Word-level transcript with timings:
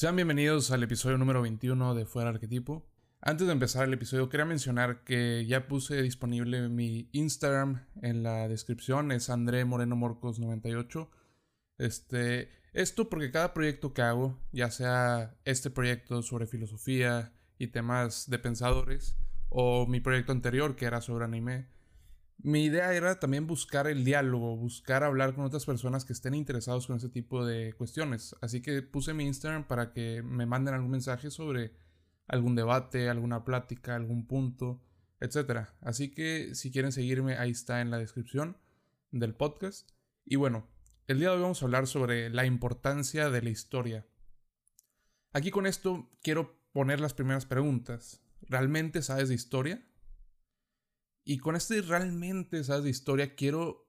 Sean 0.00 0.16
bienvenidos 0.16 0.70
al 0.70 0.82
episodio 0.82 1.18
número 1.18 1.42
21 1.42 1.94
de 1.94 2.06
Fuera 2.06 2.30
Arquetipo. 2.30 2.88
Antes 3.20 3.46
de 3.46 3.52
empezar 3.52 3.86
el 3.86 3.92
episodio, 3.92 4.30
quería 4.30 4.46
mencionar 4.46 5.04
que 5.04 5.44
ya 5.46 5.68
puse 5.68 6.00
disponible 6.00 6.70
mi 6.70 7.10
Instagram 7.12 7.84
en 8.00 8.22
la 8.22 8.48
descripción, 8.48 9.12
es 9.12 9.28
André 9.28 9.66
Moreno 9.66 9.96
Morcos 9.96 10.38
98. 10.38 11.10
Este, 11.76 12.48
esto 12.72 13.10
porque 13.10 13.30
cada 13.30 13.52
proyecto 13.52 13.92
que 13.92 14.00
hago, 14.00 14.40
ya 14.52 14.70
sea 14.70 15.36
este 15.44 15.68
proyecto 15.68 16.22
sobre 16.22 16.46
filosofía 16.46 17.34
y 17.58 17.66
temas 17.66 18.30
de 18.30 18.38
pensadores, 18.38 19.18
o 19.50 19.86
mi 19.86 20.00
proyecto 20.00 20.32
anterior 20.32 20.76
que 20.76 20.86
era 20.86 21.02
sobre 21.02 21.26
anime, 21.26 21.68
mi 22.42 22.64
idea 22.64 22.94
era 22.94 23.18
también 23.20 23.46
buscar 23.46 23.86
el 23.86 24.04
diálogo, 24.04 24.56
buscar 24.56 25.04
hablar 25.04 25.34
con 25.34 25.44
otras 25.44 25.64
personas 25.64 26.04
que 26.04 26.12
estén 26.12 26.34
interesados 26.34 26.86
con 26.86 26.96
ese 26.96 27.08
tipo 27.08 27.44
de 27.44 27.72
cuestiones. 27.74 28.36
Así 28.40 28.62
que 28.62 28.82
puse 28.82 29.14
mi 29.14 29.26
Instagram 29.26 29.66
para 29.66 29.92
que 29.92 30.22
me 30.22 30.46
manden 30.46 30.74
algún 30.74 30.90
mensaje 30.90 31.30
sobre 31.30 31.72
algún 32.26 32.54
debate, 32.54 33.08
alguna 33.08 33.44
plática, 33.44 33.96
algún 33.96 34.26
punto, 34.26 34.82
etc. 35.20 35.68
Así 35.80 36.10
que 36.10 36.54
si 36.54 36.70
quieren 36.70 36.92
seguirme, 36.92 37.36
ahí 37.36 37.50
está 37.50 37.80
en 37.80 37.90
la 37.90 37.98
descripción 37.98 38.56
del 39.10 39.34
podcast. 39.34 39.90
Y 40.24 40.36
bueno, 40.36 40.68
el 41.06 41.18
día 41.18 41.30
de 41.30 41.36
hoy 41.36 41.42
vamos 41.42 41.62
a 41.62 41.64
hablar 41.66 41.86
sobre 41.86 42.30
la 42.30 42.46
importancia 42.46 43.30
de 43.30 43.42
la 43.42 43.50
historia. 43.50 44.06
Aquí 45.32 45.50
con 45.50 45.66
esto 45.66 46.08
quiero 46.22 46.60
poner 46.72 47.00
las 47.00 47.14
primeras 47.14 47.46
preguntas. 47.46 48.22
¿Realmente 48.42 49.02
sabes 49.02 49.28
de 49.28 49.34
historia? 49.34 49.84
Y 51.30 51.38
con 51.38 51.54
este 51.54 51.80
realmente, 51.80 52.64
¿sabes? 52.64 52.82
De 52.82 52.90
historia, 52.90 53.36
quiero 53.36 53.88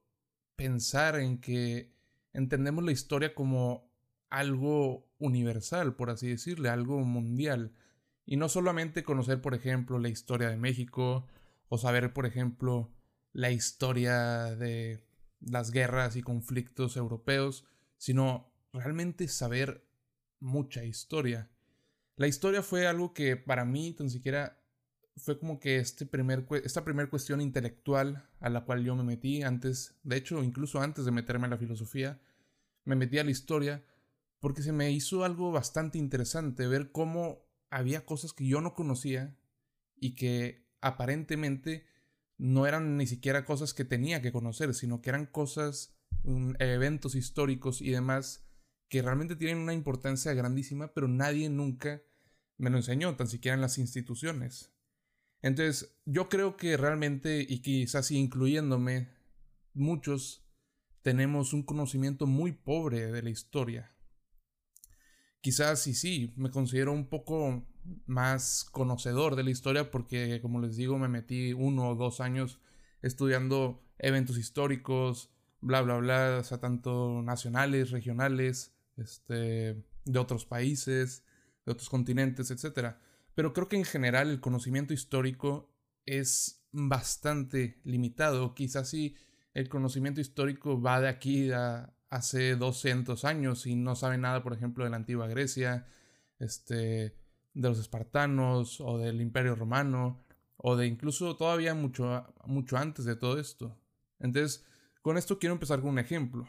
pensar 0.54 1.18
en 1.18 1.40
que 1.40 1.92
entendemos 2.32 2.84
la 2.84 2.92
historia 2.92 3.34
como 3.34 3.90
algo 4.30 5.10
universal, 5.18 5.96
por 5.96 6.10
así 6.10 6.28
decirle, 6.28 6.68
algo 6.68 7.00
mundial. 7.00 7.74
Y 8.24 8.36
no 8.36 8.48
solamente 8.48 9.02
conocer, 9.02 9.40
por 9.40 9.56
ejemplo, 9.56 9.98
la 9.98 10.08
historia 10.08 10.50
de 10.50 10.56
México, 10.56 11.26
o 11.68 11.78
saber, 11.78 12.12
por 12.12 12.26
ejemplo, 12.26 12.92
la 13.32 13.50
historia 13.50 14.54
de 14.54 15.04
las 15.40 15.72
guerras 15.72 16.14
y 16.14 16.22
conflictos 16.22 16.96
europeos, 16.96 17.64
sino 17.98 18.52
realmente 18.72 19.26
saber 19.26 19.84
mucha 20.38 20.84
historia. 20.84 21.50
La 22.14 22.28
historia 22.28 22.62
fue 22.62 22.86
algo 22.86 23.12
que 23.12 23.36
para 23.36 23.64
mí 23.64 23.94
tan 23.94 24.10
siquiera 24.10 24.61
fue 25.16 25.38
como 25.38 25.60
que 25.60 25.76
este 25.76 26.06
primer, 26.06 26.46
esta 26.64 26.84
primera 26.84 27.10
cuestión 27.10 27.40
intelectual 27.40 28.28
a 28.40 28.48
la 28.48 28.64
cual 28.64 28.84
yo 28.84 28.96
me 28.96 29.02
metí 29.02 29.42
antes, 29.42 29.94
de 30.02 30.16
hecho, 30.16 30.42
incluso 30.42 30.80
antes 30.80 31.04
de 31.04 31.10
meterme 31.10 31.46
en 31.46 31.50
la 31.50 31.58
filosofía, 31.58 32.20
me 32.84 32.96
metí 32.96 33.18
a 33.18 33.24
la 33.24 33.30
historia 33.30 33.84
porque 34.40 34.62
se 34.62 34.72
me 34.72 34.90
hizo 34.90 35.24
algo 35.24 35.52
bastante 35.52 35.98
interesante 35.98 36.66
ver 36.66 36.90
cómo 36.90 37.46
había 37.70 38.04
cosas 38.04 38.32
que 38.32 38.46
yo 38.46 38.60
no 38.60 38.74
conocía 38.74 39.36
y 39.94 40.14
que 40.14 40.66
aparentemente 40.80 41.86
no 42.38 42.66
eran 42.66 42.96
ni 42.96 43.06
siquiera 43.06 43.44
cosas 43.44 43.72
que 43.72 43.84
tenía 43.84 44.20
que 44.20 44.32
conocer, 44.32 44.74
sino 44.74 45.00
que 45.00 45.10
eran 45.10 45.26
cosas, 45.26 45.94
eventos 46.58 47.14
históricos 47.14 47.80
y 47.80 47.90
demás 47.90 48.44
que 48.88 49.00
realmente 49.00 49.36
tienen 49.36 49.58
una 49.58 49.74
importancia 49.74 50.34
grandísima, 50.34 50.92
pero 50.92 51.08
nadie 51.08 51.48
nunca 51.48 52.02
me 52.58 52.68
lo 52.68 52.76
enseñó, 52.76 53.16
tan 53.16 53.28
siquiera 53.28 53.54
en 53.54 53.60
las 53.60 53.78
instituciones. 53.78 54.71
Entonces, 55.42 55.96
yo 56.06 56.28
creo 56.28 56.56
que 56.56 56.76
realmente, 56.76 57.44
y 57.46 57.60
quizás 57.60 58.10
incluyéndome, 58.10 59.10
muchos 59.74 60.46
tenemos 61.02 61.52
un 61.52 61.64
conocimiento 61.64 62.26
muy 62.26 62.52
pobre 62.52 63.10
de 63.10 63.22
la 63.22 63.30
historia. 63.30 63.92
Quizás 65.40 65.86
y 65.88 65.94
sí, 65.94 66.32
me 66.36 66.50
considero 66.50 66.92
un 66.92 67.08
poco 67.08 67.66
más 68.06 68.64
conocedor 68.70 69.34
de 69.34 69.42
la 69.42 69.50
historia 69.50 69.90
porque, 69.90 70.40
como 70.40 70.60
les 70.60 70.76
digo, 70.76 70.98
me 70.98 71.08
metí 71.08 71.52
uno 71.52 71.90
o 71.90 71.94
dos 71.96 72.20
años 72.20 72.60
estudiando 73.02 73.82
eventos 73.98 74.38
históricos, 74.38 75.30
bla, 75.60 75.82
bla, 75.82 75.96
bla, 75.96 76.38
o 76.40 76.44
sea, 76.44 76.58
tanto 76.58 77.22
nacionales, 77.22 77.90
regionales, 77.90 78.76
este, 78.96 79.82
de 80.04 80.18
otros 80.18 80.46
países, 80.46 81.24
de 81.66 81.72
otros 81.72 81.88
continentes, 81.88 82.52
etcétera. 82.52 83.00
Pero 83.34 83.52
creo 83.52 83.68
que 83.68 83.76
en 83.76 83.84
general 83.84 84.30
el 84.30 84.40
conocimiento 84.40 84.92
histórico 84.92 85.74
es 86.04 86.66
bastante 86.72 87.80
limitado. 87.84 88.54
Quizás 88.54 88.90
si 88.90 89.16
el 89.54 89.68
conocimiento 89.68 90.20
histórico 90.20 90.80
va 90.80 91.00
de 91.00 91.08
aquí 91.08 91.50
a 91.50 91.94
hace 92.12 92.56
200 92.56 93.24
años 93.24 93.66
y 93.66 93.74
no 93.74 93.96
sabe 93.96 94.18
nada, 94.18 94.42
por 94.42 94.52
ejemplo, 94.52 94.84
de 94.84 94.90
la 94.90 94.96
antigua 94.96 95.28
Grecia, 95.28 95.86
este, 96.38 97.16
de 97.54 97.68
los 97.68 97.78
espartanos 97.78 98.82
o 98.82 98.98
del 98.98 99.22
Imperio 99.22 99.54
Romano 99.54 100.22
o 100.58 100.76
de 100.76 100.86
incluso 100.86 101.36
todavía 101.36 101.74
mucho, 101.74 102.26
mucho 102.44 102.76
antes 102.76 103.06
de 103.06 103.16
todo 103.16 103.40
esto. 103.40 103.80
Entonces, 104.20 104.62
con 105.00 105.16
esto 105.16 105.38
quiero 105.38 105.54
empezar 105.54 105.80
con 105.80 105.88
un 105.88 105.98
ejemplo. 105.98 106.46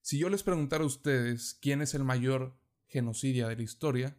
Si 0.00 0.16
yo 0.16 0.28
les 0.28 0.44
preguntara 0.44 0.84
a 0.84 0.86
ustedes 0.86 1.58
quién 1.60 1.82
es 1.82 1.94
el 1.94 2.04
mayor 2.04 2.56
genocidia 2.86 3.48
de 3.48 3.56
la 3.56 3.62
historia, 3.62 4.16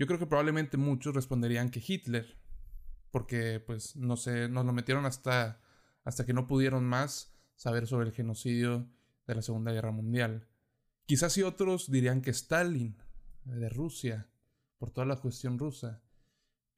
yo 0.00 0.06
creo 0.06 0.18
que 0.18 0.26
probablemente 0.26 0.78
muchos 0.78 1.14
responderían 1.14 1.68
que 1.68 1.84
Hitler, 1.86 2.38
porque 3.10 3.60
pues 3.60 3.96
no 3.96 4.16
sé, 4.16 4.48
nos 4.48 4.64
lo 4.64 4.72
metieron 4.72 5.04
hasta, 5.04 5.60
hasta 6.04 6.24
que 6.24 6.32
no 6.32 6.46
pudieron 6.46 6.86
más 6.86 7.34
saber 7.54 7.86
sobre 7.86 8.06
el 8.06 8.14
genocidio 8.14 8.88
de 9.26 9.34
la 9.34 9.42
Segunda 9.42 9.72
Guerra 9.72 9.90
Mundial. 9.90 10.48
Quizás 11.04 11.36
y 11.36 11.42
otros 11.42 11.90
dirían 11.90 12.22
que 12.22 12.30
Stalin, 12.30 12.96
de 13.44 13.68
Rusia, 13.68 14.30
por 14.78 14.90
toda 14.90 15.06
la 15.06 15.16
cuestión 15.16 15.58
rusa. 15.58 16.00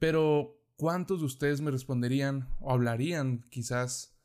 Pero, 0.00 0.60
¿cuántos 0.74 1.20
de 1.20 1.26
ustedes 1.26 1.60
me 1.60 1.70
responderían 1.70 2.48
o 2.58 2.72
hablarían 2.72 3.46
quizás 3.50 4.18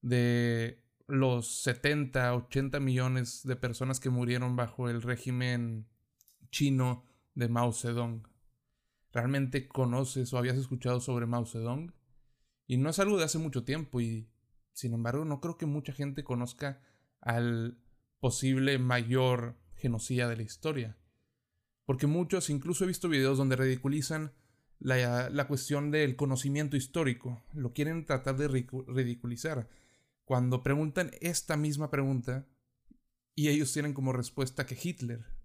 de 0.00 0.82
los 1.08 1.60
70, 1.60 2.34
80 2.36 2.80
millones 2.80 3.42
de 3.44 3.56
personas 3.56 4.00
que 4.00 4.08
murieron 4.08 4.56
bajo 4.56 4.88
el 4.88 5.02
régimen 5.02 5.86
chino 6.50 7.04
de 7.34 7.50
Mao 7.50 7.74
Zedong? 7.74 8.29
¿Realmente 9.12 9.66
conoces 9.66 10.32
o 10.32 10.38
habías 10.38 10.56
escuchado 10.56 11.00
sobre 11.00 11.26
Mao 11.26 11.46
Zedong? 11.46 11.92
Y 12.66 12.76
no 12.76 12.90
es 12.90 12.98
algo 13.00 13.18
de 13.18 13.24
hace 13.24 13.38
mucho 13.38 13.64
tiempo 13.64 14.00
y, 14.00 14.28
sin 14.72 14.94
embargo, 14.94 15.24
no 15.24 15.40
creo 15.40 15.56
que 15.56 15.66
mucha 15.66 15.92
gente 15.92 16.22
conozca 16.22 16.80
al 17.20 17.78
posible 18.20 18.78
mayor 18.78 19.56
genocida 19.74 20.28
de 20.28 20.36
la 20.36 20.42
historia. 20.42 20.96
Porque 21.84 22.06
muchos, 22.06 22.50
incluso 22.50 22.84
he 22.84 22.86
visto 22.86 23.08
videos 23.08 23.38
donde 23.38 23.56
ridiculizan 23.56 24.32
la, 24.78 25.28
la 25.28 25.48
cuestión 25.48 25.90
del 25.90 26.14
conocimiento 26.14 26.76
histórico, 26.76 27.42
lo 27.52 27.72
quieren 27.72 28.06
tratar 28.06 28.36
de 28.36 28.46
ridiculizar. 28.48 29.68
Cuando 30.24 30.62
preguntan 30.62 31.10
esta 31.20 31.56
misma 31.56 31.90
pregunta 31.90 32.46
y 33.34 33.48
ellos 33.48 33.72
tienen 33.72 33.94
como 33.94 34.12
respuesta 34.12 34.66
que 34.66 34.78
Hitler 34.80 35.39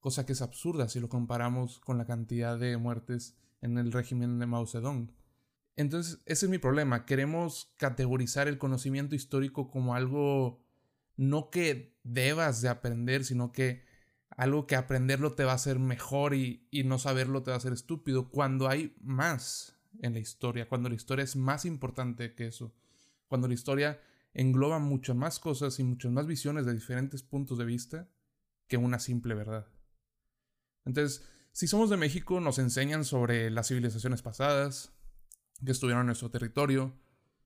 cosa 0.00 0.26
que 0.26 0.32
es 0.32 0.42
absurda 0.42 0.88
si 0.88 1.00
lo 1.00 1.08
comparamos 1.08 1.80
con 1.80 1.98
la 1.98 2.06
cantidad 2.06 2.58
de 2.58 2.76
muertes 2.76 3.36
en 3.60 3.78
el 3.78 3.92
régimen 3.92 4.38
de 4.38 4.46
Mao 4.46 4.66
Zedong. 4.66 5.12
Entonces, 5.76 6.20
ese 6.26 6.46
es 6.46 6.50
mi 6.50 6.58
problema. 6.58 7.06
Queremos 7.06 7.72
categorizar 7.76 8.48
el 8.48 8.58
conocimiento 8.58 9.14
histórico 9.14 9.70
como 9.70 9.94
algo 9.94 10.60
no 11.16 11.50
que 11.50 11.96
debas 12.02 12.62
de 12.62 12.68
aprender, 12.68 13.24
sino 13.24 13.52
que 13.52 13.84
algo 14.30 14.66
que 14.66 14.76
aprenderlo 14.76 15.34
te 15.34 15.44
va 15.44 15.52
a 15.52 15.56
hacer 15.56 15.78
mejor 15.78 16.34
y, 16.34 16.66
y 16.70 16.84
no 16.84 16.98
saberlo 16.98 17.42
te 17.42 17.50
va 17.50 17.56
a 17.56 17.58
hacer 17.58 17.72
estúpido, 17.72 18.30
cuando 18.30 18.68
hay 18.68 18.94
más 19.00 19.76
en 20.00 20.12
la 20.12 20.20
historia, 20.20 20.68
cuando 20.68 20.88
la 20.88 20.94
historia 20.94 21.24
es 21.24 21.36
más 21.36 21.64
importante 21.64 22.34
que 22.34 22.46
eso, 22.46 22.72
cuando 23.26 23.48
la 23.48 23.54
historia 23.54 24.00
engloba 24.34 24.78
muchas 24.78 25.16
más 25.16 25.40
cosas 25.40 25.78
y 25.80 25.84
muchas 25.84 26.12
más 26.12 26.26
visiones 26.26 26.66
de 26.66 26.74
diferentes 26.74 27.22
puntos 27.22 27.58
de 27.58 27.64
vista 27.64 28.08
que 28.68 28.76
una 28.76 28.98
simple 28.98 29.34
verdad. 29.34 29.66
Entonces, 30.88 31.22
si 31.52 31.66
somos 31.66 31.90
de 31.90 31.98
México, 31.98 32.40
nos 32.40 32.58
enseñan 32.58 33.04
sobre 33.04 33.50
las 33.50 33.68
civilizaciones 33.68 34.22
pasadas 34.22 34.92
que 35.64 35.72
estuvieron 35.72 36.00
en 36.00 36.06
nuestro 36.06 36.30
territorio, 36.30 36.94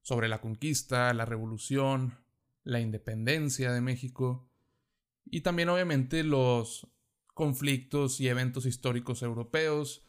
sobre 0.00 0.28
la 0.28 0.40
conquista, 0.40 1.12
la 1.12 1.24
revolución, 1.24 2.18
la 2.62 2.78
independencia 2.80 3.72
de 3.72 3.80
México 3.80 4.48
y 5.24 5.40
también 5.40 5.68
obviamente 5.68 6.22
los 6.22 6.86
conflictos 7.34 8.20
y 8.20 8.28
eventos 8.28 8.64
históricos 8.64 9.22
europeos 9.22 10.06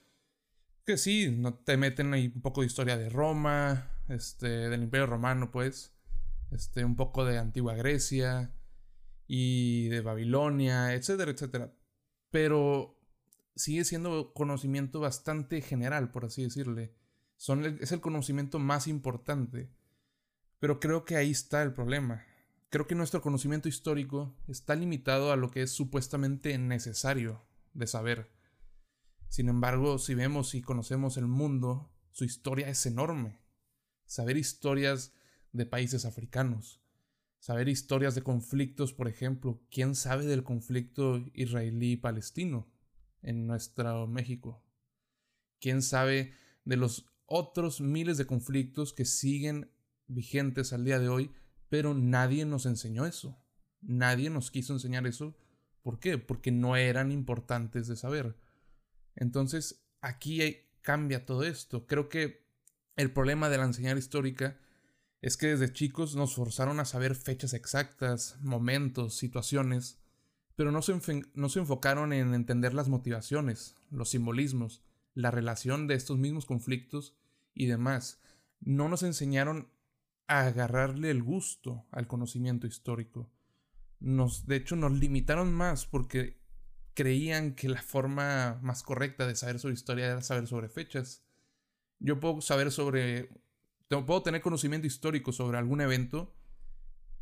que 0.86 0.98
sí, 0.98 1.34
no 1.36 1.56
te 1.56 1.78
meten 1.78 2.14
ahí 2.14 2.32
un 2.36 2.42
poco 2.42 2.62
de 2.62 2.68
historia 2.68 2.98
de 2.98 3.10
Roma, 3.10 3.90
este, 4.10 4.48
del 4.48 4.84
Imperio 4.84 5.08
Romano, 5.08 5.50
pues, 5.50 5.96
este, 6.52 6.86
un 6.86 6.96
poco 6.96 7.26
de 7.26 7.40
antigua 7.40 7.74
Grecia 7.74 8.54
y 9.26 9.88
de 9.88 10.02
Babilonia, 10.02 10.94
etcétera, 10.94 11.32
etcétera. 11.32 11.74
Pero 12.30 13.00
sigue 13.56 13.84
siendo 13.84 14.34
conocimiento 14.34 15.00
bastante 15.00 15.62
general, 15.62 16.12
por 16.12 16.26
así 16.26 16.44
decirle. 16.44 16.94
Son 17.38 17.66
es 17.66 17.92
el 17.92 18.02
conocimiento 18.02 18.60
más 18.60 18.88
importante. 18.88 19.72
Pero 20.60 20.80
creo 20.80 21.04
que 21.04 21.18
ahí 21.18 21.32
está 21.32 21.62
el 21.62 21.74
problema. 21.74 22.24
Creo 22.70 22.88
que 22.88 22.96
nuestro 22.96 23.22
conocimiento 23.22 23.68
histórico 23.68 24.36
está 24.48 24.76
limitado 24.76 25.32
a 25.32 25.36
lo 25.36 25.52
que 25.52 25.62
es 25.62 25.72
supuestamente 25.72 26.58
necesario 26.58 27.44
de 27.74 27.86
saber. 27.86 28.32
Sin 29.28 29.50
embargo, 29.50 30.00
si 30.00 30.16
vemos 30.16 30.56
y 30.56 30.62
conocemos 30.62 31.18
el 31.18 31.28
mundo, 31.28 31.92
su 32.12 32.24
historia 32.24 32.70
es 32.70 32.86
enorme. 32.86 33.40
Saber 34.06 34.38
historias 34.38 35.14
de 35.52 35.66
países 35.66 36.06
africanos, 36.06 36.82
saber 37.40 37.68
historias 37.68 38.16
de 38.16 38.24
conflictos, 38.24 38.94
por 38.94 39.08
ejemplo, 39.08 39.62
¿quién 39.70 39.96
sabe 39.96 40.26
del 40.26 40.44
conflicto 40.44 41.24
israelí-palestino 41.34 42.73
en 43.24 43.48
nuestro 43.48 44.08
México? 44.08 44.64
¿Quién 45.60 45.82
sabe 45.82 46.34
de 46.66 46.78
los 46.78 47.06
otros 47.26 47.82
miles 47.82 48.18
de 48.18 48.26
conflictos 48.26 48.94
que 48.94 49.06
siguen 49.06 49.72
vigentes 50.08 50.74
al 50.74 50.86
día 50.86 51.00
de 51.00 51.10
hoy, 51.10 51.32
pero 51.70 51.94
nadie 51.94 52.46
nos 52.46 52.66
enseñó 52.66 53.06
eso? 53.06 53.38
Nadie 53.82 54.30
nos 54.30 54.52
quiso 54.52 54.74
enseñar 54.74 55.08
eso. 55.08 55.36
¿Por 55.82 56.00
qué? 56.00 56.18
Porque 56.18 56.52
no 56.52 56.76
eran 56.76 57.12
importantes 57.12 57.88
de 57.88 57.96
saber. 57.96 58.38
Entonces, 59.16 59.86
aquí 60.02 60.40
cambia 60.82 61.26
todo 61.26 61.44
esto. 61.44 61.88
Creo 61.88 62.10
que 62.10 62.46
el 62.96 63.12
problema 63.12 63.50
de 63.50 63.58
la 63.58 63.66
enseñanza 63.66 64.00
histórica 64.00 64.60
es 65.22 65.38
que 65.38 65.48
desde 65.48 65.72
chicos 65.72 66.16
nos 66.16 66.36
forzaron 66.36 66.80
a 66.80 66.86
saber 66.86 67.16
fechas 67.16 67.54
exactas, 67.54 68.38
momentos, 68.42 69.16
situaciones, 69.18 70.03
pero 70.56 70.72
no 70.72 70.82
se, 70.82 70.94
no 71.34 71.50
se 71.50 71.60
enfocaron 71.60 72.14
en 72.14 72.34
entender 72.34 72.74
las 72.74 72.90
motivaciones, 72.90 73.76
los 73.90 74.10
simbolismos, 74.10 74.84
la 75.14 75.32
relación 75.32 75.88
de 75.88 75.96
estos 75.96 76.18
mismos 76.18 76.46
conflictos 76.46 77.16
y 77.54 77.68
demás. 77.68 78.20
No 78.60 78.90
nos 78.90 79.04
enseñaron 79.04 79.70
a 80.28 80.48
agarrarle 80.48 81.12
el 81.12 81.24
gusto 81.24 81.86
al 81.92 82.08
conocimiento 82.08 82.68
histórico. 82.68 83.30
Nos, 84.00 84.46
de 84.46 84.58
hecho, 84.58 84.76
nos 84.76 84.92
limitaron 84.92 85.54
más 85.54 85.86
porque 85.86 86.42
creían 86.94 87.56
que 87.56 87.70
la 87.70 87.82
forma 87.82 88.60
más 88.62 88.84
correcta 88.84 89.28
de 89.28 89.36
saber 89.36 89.60
sobre 89.60 89.74
historia 89.74 90.06
era 90.06 90.22
saber 90.22 90.48
sobre 90.48 90.70
fechas. 90.70 91.24
Yo 92.00 92.20
puedo 92.20 92.42
saber 92.42 92.72
sobre... 92.72 93.30
Puedo 93.88 94.24
tener 94.24 94.42
conocimiento 94.42 94.88
histórico 94.88 95.32
sobre 95.32 95.60
algún 95.60 95.80
evento 95.80 96.36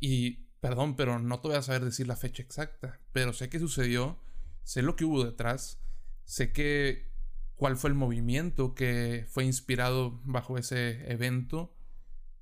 y, 0.00 0.46
perdón, 0.62 0.94
pero 0.94 1.18
no 1.18 1.40
te 1.40 1.48
voy 1.48 1.56
a 1.56 1.62
saber 1.62 1.84
decir 1.84 2.06
la 2.06 2.14
fecha 2.14 2.40
exacta, 2.40 3.00
pero 3.10 3.32
sé 3.32 3.50
qué 3.50 3.58
sucedió, 3.58 4.20
sé 4.62 4.80
lo 4.80 4.94
que 4.94 5.04
hubo 5.04 5.24
detrás, 5.24 5.82
sé 6.24 6.52
que 6.52 7.10
cuál 7.56 7.76
fue 7.76 7.90
el 7.90 7.96
movimiento 7.96 8.72
que 8.72 9.26
fue 9.28 9.44
inspirado 9.44 10.20
bajo 10.24 10.56
ese 10.56 11.10
evento, 11.10 11.74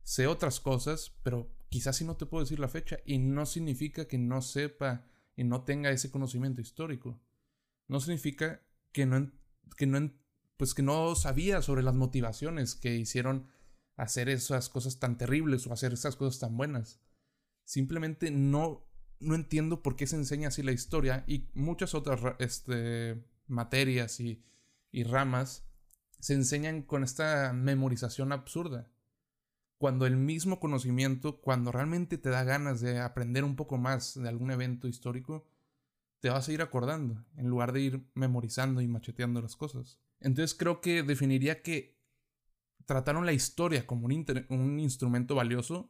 sé 0.03 0.27
otras 0.27 0.61
cosas, 0.61 1.17
pero 1.23 1.51
quizás 1.71 1.97
sí 1.97 2.05
no 2.05 2.19
te 2.19 2.27
puedo 2.27 2.45
decir 2.45 2.61
la 2.61 2.69
fecha 2.69 2.99
y 3.07 3.17
no 3.17 3.47
significa 3.47 4.07
que 4.07 4.19
no 4.19 4.43
sepa 4.43 5.07
y 5.35 5.45
no 5.45 5.65
tenga 5.65 5.91
ese 5.91 6.11
conocimiento 6.11 6.61
histórico. 6.61 7.19
No 7.89 8.01
significa 8.01 8.61
que 8.93 9.07
no, 9.07 9.33
que 9.79 9.87
no, 9.87 10.13
pues 10.59 10.75
que 10.75 10.83
no 10.83 11.15
sabía 11.15 11.63
sobre 11.63 11.83
las 11.83 11.95
motivaciones 11.95 12.75
que 12.75 12.97
hicieron 12.97 13.49
hacer 13.97 14.29
esas 14.29 14.69
cosas 14.69 14.99
tan 14.99 15.17
terribles 15.17 15.67
o 15.67 15.73
hacer 15.73 15.95
esas 15.95 16.17
cosas 16.17 16.39
tan 16.39 16.59
buenas. 16.59 17.01
Simplemente 17.71 18.33
no, 18.33 18.85
no 19.21 19.37
entiendo 19.37 19.81
por 19.81 19.95
qué 19.95 20.09
se 20.09 20.17
enseña 20.17 20.49
así 20.49 20.61
la 20.61 20.73
historia 20.73 21.23
y 21.29 21.51
muchas 21.55 21.95
otras 21.95 22.21
este, 22.41 23.25
materias 23.47 24.19
y, 24.19 24.43
y 24.91 25.05
ramas 25.05 25.65
se 26.19 26.35
enseñan 26.35 26.83
con 26.83 27.05
esta 27.05 27.53
memorización 27.53 28.33
absurda. 28.33 28.91
Cuando 29.79 30.05
el 30.05 30.17
mismo 30.17 30.59
conocimiento, 30.59 31.41
cuando 31.41 31.71
realmente 31.71 32.19
te 32.19 32.31
da 32.31 32.43
ganas 32.43 32.81
de 32.81 32.99
aprender 32.99 33.45
un 33.45 33.55
poco 33.55 33.79
más 33.79 34.21
de 34.21 34.29
algún 34.29 34.51
evento 34.51 34.89
histórico, 34.89 35.47
te 36.19 36.29
vas 36.29 36.49
a 36.49 36.53
ir 36.53 36.63
acordando, 36.63 37.25
en 37.37 37.47
lugar 37.47 37.71
de 37.71 37.83
ir 37.83 38.05
memorizando 38.15 38.81
y 38.81 38.89
macheteando 38.89 39.41
las 39.41 39.55
cosas. 39.55 40.01
Entonces 40.19 40.59
creo 40.59 40.81
que 40.81 41.05
definiría 41.05 41.63
que 41.63 41.97
trataron 42.85 43.27
la 43.27 43.33
historia 43.33 43.87
como 43.87 44.07
un, 44.07 44.27
un 44.49 44.81
instrumento 44.81 45.37
valioso, 45.37 45.89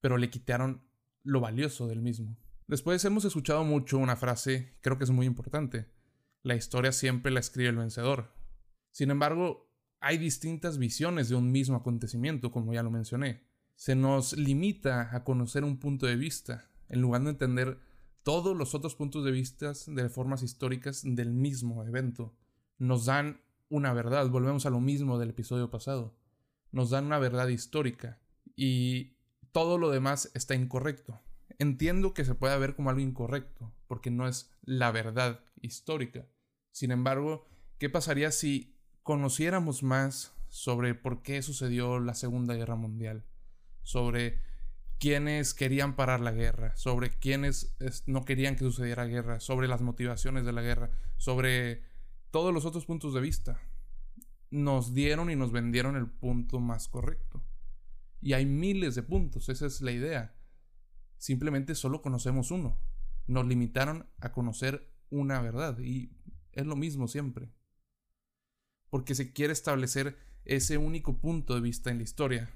pero 0.00 0.16
le 0.16 0.30
quitaron 0.30 0.90
lo 1.24 1.40
valioso 1.40 1.86
del 1.86 2.02
mismo. 2.02 2.36
Después 2.66 3.04
hemos 3.04 3.24
escuchado 3.24 3.64
mucho 3.64 3.98
una 3.98 4.16
frase, 4.16 4.78
creo 4.80 4.98
que 4.98 5.04
es 5.04 5.10
muy 5.10 5.26
importante, 5.26 5.88
la 6.42 6.54
historia 6.54 6.92
siempre 6.92 7.30
la 7.30 7.40
escribe 7.40 7.68
el 7.68 7.76
vencedor. 7.76 8.32
Sin 8.90 9.10
embargo, 9.10 9.70
hay 10.00 10.18
distintas 10.18 10.78
visiones 10.78 11.28
de 11.28 11.36
un 11.36 11.52
mismo 11.52 11.76
acontecimiento, 11.76 12.50
como 12.50 12.74
ya 12.74 12.82
lo 12.82 12.90
mencioné. 12.90 13.44
Se 13.76 13.94
nos 13.94 14.36
limita 14.36 15.14
a 15.14 15.22
conocer 15.22 15.64
un 15.64 15.78
punto 15.78 16.06
de 16.06 16.16
vista, 16.16 16.70
en 16.88 17.00
lugar 17.00 17.22
de 17.22 17.30
entender 17.30 17.78
todos 18.22 18.56
los 18.56 18.74
otros 18.74 18.94
puntos 18.94 19.24
de 19.24 19.30
vista 19.30 19.72
de 19.86 20.08
formas 20.08 20.42
históricas 20.42 21.02
del 21.04 21.32
mismo 21.32 21.84
evento. 21.84 22.34
Nos 22.78 23.06
dan 23.06 23.40
una 23.68 23.92
verdad, 23.92 24.28
volvemos 24.28 24.66
a 24.66 24.70
lo 24.70 24.80
mismo 24.80 25.18
del 25.18 25.30
episodio 25.30 25.70
pasado. 25.70 26.16
Nos 26.72 26.90
dan 26.90 27.06
una 27.06 27.18
verdad 27.18 27.48
histórica 27.48 28.20
y 28.56 29.16
todo 29.52 29.78
lo 29.78 29.90
demás 29.90 30.30
está 30.34 30.54
incorrecto. 30.54 31.20
Entiendo 31.58 32.14
que 32.14 32.24
se 32.24 32.34
puede 32.34 32.58
ver 32.58 32.74
como 32.74 32.90
algo 32.90 33.02
incorrecto, 33.02 33.72
porque 33.86 34.10
no 34.10 34.26
es 34.26 34.50
la 34.62 34.90
verdad 34.90 35.44
histórica. 35.60 36.26
Sin 36.72 36.90
embargo, 36.90 37.46
¿qué 37.78 37.88
pasaría 37.90 38.32
si 38.32 38.74
conociéramos 39.02 39.82
más 39.82 40.34
sobre 40.48 40.94
por 40.94 41.22
qué 41.22 41.42
sucedió 41.42 42.00
la 42.00 42.14
Segunda 42.14 42.54
Guerra 42.54 42.76
Mundial, 42.76 43.24
sobre 43.82 44.40
quiénes 44.98 45.54
querían 45.54 45.96
parar 45.96 46.20
la 46.20 46.32
guerra, 46.32 46.76
sobre 46.76 47.10
quiénes 47.10 47.74
no 48.06 48.24
querían 48.24 48.56
que 48.56 48.64
sucediera 48.64 49.04
guerra, 49.06 49.40
sobre 49.40 49.68
las 49.68 49.82
motivaciones 49.82 50.44
de 50.44 50.52
la 50.52 50.62
guerra, 50.62 50.90
sobre 51.16 51.82
todos 52.30 52.54
los 52.54 52.64
otros 52.64 52.86
puntos 52.86 53.12
de 53.14 53.20
vista. 53.20 53.60
Nos 54.50 54.94
dieron 54.94 55.30
y 55.30 55.36
nos 55.36 55.52
vendieron 55.52 55.96
el 55.96 56.06
punto 56.06 56.60
más 56.60 56.88
correcto. 56.88 57.41
Y 58.22 58.32
hay 58.32 58.46
miles 58.46 58.94
de 58.94 59.02
puntos, 59.02 59.50
esa 59.50 59.66
es 59.66 59.82
la 59.82 59.92
idea. 59.92 60.34
Simplemente 61.18 61.74
solo 61.74 62.00
conocemos 62.00 62.50
uno. 62.50 62.78
Nos 63.26 63.46
limitaron 63.46 64.08
a 64.20 64.32
conocer 64.32 64.90
una 65.10 65.42
verdad 65.42 65.78
y 65.78 66.16
es 66.52 66.64
lo 66.64 66.76
mismo 66.76 67.06
siempre 67.08 67.52
porque 68.92 69.14
se 69.14 69.32
quiere 69.32 69.54
establecer 69.54 70.18
ese 70.44 70.76
único 70.76 71.16
punto 71.16 71.54
de 71.54 71.62
vista 71.62 71.90
en 71.90 71.96
la 71.96 72.02
historia, 72.02 72.50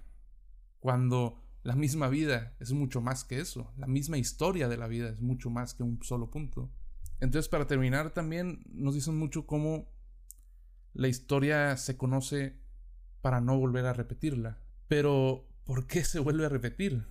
cuando 0.80 1.42
la 1.62 1.74
misma 1.74 2.08
vida 2.10 2.54
es 2.60 2.72
mucho 2.72 3.00
más 3.00 3.24
que 3.24 3.40
eso, 3.40 3.72
la 3.78 3.86
misma 3.86 4.19
historia 4.19 4.69
de 4.69 4.76
la 4.76 4.86
vida 4.86 5.08
es 5.08 5.22
mucho 5.22 5.48
más 5.48 5.72
que 5.72 5.82
un 5.82 5.98
solo 6.02 6.30
punto. 6.30 6.70
Entonces, 7.20 7.48
para 7.48 7.66
terminar, 7.66 8.12
también 8.12 8.62
nos 8.69 8.94
dicen 8.94 9.16
mucho 9.16 9.46
cómo 9.46 9.88
la 10.92 11.08
historia 11.08 11.74
se 11.78 11.96
conoce 11.96 12.60
para 13.22 13.41
no 13.41 13.58
volver 13.58 13.86
a 13.86 13.94
repetirla. 13.94 14.60
Pero, 14.88 15.45
¿por 15.67 15.87
qué 15.87 16.05
se 16.05 16.20
vuelve 16.20 16.46
a 16.46 16.49
repetir? 16.49 17.05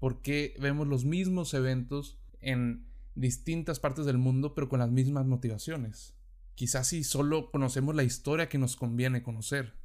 ¿Por 0.00 0.22
qué 0.22 0.56
vemos 0.58 0.88
los 0.88 1.04
mismos 1.04 1.54
eventos 1.54 2.18
en 2.40 2.88
distintas 3.14 3.78
partes 3.78 4.06
del 4.06 4.18
mundo, 4.18 4.54
pero 4.54 4.68
con 4.68 4.80
las 4.80 4.90
mismas 4.90 5.26
motivaciones? 5.26 6.16
Quizás 6.54 6.88
si 6.88 7.04
solo 7.04 7.50
conocemos 7.50 7.94
la 7.94 8.02
historia 8.02 8.48
que 8.48 8.58
nos 8.58 8.76
conviene 8.76 9.22
conocer, 9.22 9.78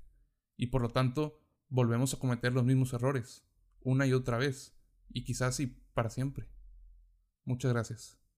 y 0.57 0.67
por 0.67 0.81
lo 0.81 0.91
tanto 0.91 1.41
volvemos 1.67 2.13
a 2.13 2.19
cometer 2.19 2.53
los 2.53 2.63
mismos 2.63 2.93
errores, 2.93 3.45
una 3.81 4.07
y 4.07 4.13
otra 4.13 4.37
vez, 4.37 4.77
y 5.09 5.25
quizás 5.25 5.57
sí 5.57 5.67
para 5.93 6.09
siempre. 6.09 6.47
Muchas 7.43 7.73
gracias. 7.73 8.24